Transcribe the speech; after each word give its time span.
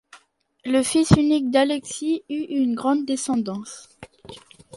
Le 0.65 0.81
fils 0.81 1.11
unique 1.11 1.51
d'Alexis 1.51 2.23
eut 2.27 2.45
une 2.49 2.73
grande 2.73 3.05
descendance. 3.05 3.87